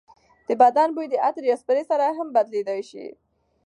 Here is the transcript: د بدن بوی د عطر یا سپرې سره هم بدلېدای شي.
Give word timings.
د 0.47 0.49
بدن 0.61 0.89
بوی 0.95 1.07
د 1.09 1.15
عطر 1.25 1.43
یا 1.49 1.55
سپرې 1.61 1.83
سره 1.91 2.05
هم 2.17 2.27
بدلېدای 2.35 2.81
شي. 2.89 3.05